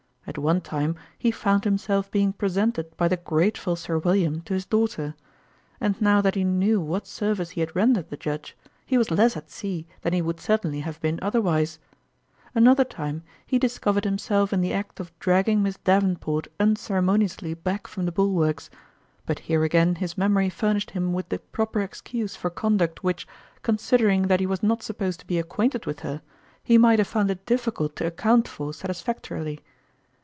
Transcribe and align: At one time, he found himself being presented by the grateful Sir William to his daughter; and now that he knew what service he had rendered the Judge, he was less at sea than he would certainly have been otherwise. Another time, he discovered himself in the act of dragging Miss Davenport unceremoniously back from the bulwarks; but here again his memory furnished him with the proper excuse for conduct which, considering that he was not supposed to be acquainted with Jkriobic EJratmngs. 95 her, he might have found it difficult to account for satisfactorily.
At 0.27 0.37
one 0.37 0.61
time, 0.61 0.95
he 1.17 1.29
found 1.29 1.65
himself 1.65 2.09
being 2.09 2.31
presented 2.31 2.95
by 2.95 3.09
the 3.09 3.17
grateful 3.17 3.75
Sir 3.75 3.97
William 3.97 4.41
to 4.43 4.53
his 4.53 4.65
daughter; 4.65 5.13
and 5.81 5.99
now 5.99 6.21
that 6.21 6.35
he 6.35 6.43
knew 6.45 6.79
what 6.79 7.05
service 7.05 7.49
he 7.49 7.59
had 7.59 7.75
rendered 7.75 8.09
the 8.09 8.15
Judge, 8.15 8.55
he 8.85 8.97
was 8.97 9.11
less 9.11 9.35
at 9.35 9.49
sea 9.49 9.87
than 10.03 10.13
he 10.13 10.21
would 10.21 10.39
certainly 10.39 10.81
have 10.81 11.01
been 11.01 11.19
otherwise. 11.21 11.79
Another 12.55 12.85
time, 12.85 13.23
he 13.45 13.59
discovered 13.59 14.05
himself 14.05 14.53
in 14.53 14.61
the 14.61 14.71
act 14.71 15.01
of 15.01 15.11
dragging 15.19 15.61
Miss 15.63 15.75
Davenport 15.83 16.47
unceremoniously 16.61 17.53
back 17.53 17.85
from 17.87 18.05
the 18.05 18.11
bulwarks; 18.11 18.69
but 19.25 19.39
here 19.39 19.63
again 19.65 19.95
his 19.95 20.17
memory 20.17 20.49
furnished 20.51 20.91
him 20.91 21.11
with 21.11 21.27
the 21.27 21.39
proper 21.39 21.81
excuse 21.81 22.37
for 22.37 22.49
conduct 22.49 23.03
which, 23.03 23.27
considering 23.63 24.27
that 24.27 24.39
he 24.39 24.45
was 24.45 24.63
not 24.63 24.81
supposed 24.83 25.19
to 25.19 25.27
be 25.27 25.39
acquainted 25.39 25.85
with 25.85 25.97
Jkriobic 25.97 26.05
EJratmngs. 26.21 26.21
95 26.21 26.21
her, 26.21 26.63
he 26.63 26.77
might 26.77 26.99
have 26.99 27.07
found 27.07 27.29
it 27.31 27.45
difficult 27.45 27.95
to 27.97 28.05
account 28.07 28.47
for 28.47 28.73
satisfactorily. 28.73 29.59